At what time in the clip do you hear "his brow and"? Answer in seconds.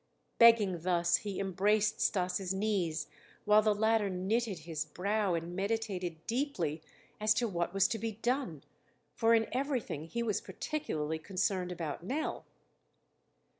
4.61-5.55